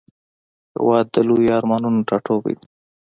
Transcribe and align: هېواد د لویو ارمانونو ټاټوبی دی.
هېواد 0.75 1.05
د 1.13 1.15
لویو 1.27 1.55
ارمانونو 1.59 1.99
ټاټوبی 2.09 2.53
دی. 2.59 2.67